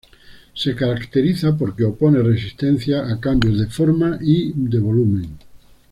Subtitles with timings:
[0.55, 5.37] Se caracteriza porque opone resistencia a cambios de forma y de volumen.